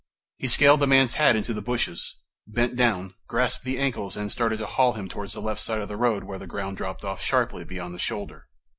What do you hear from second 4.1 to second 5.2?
and started to haul him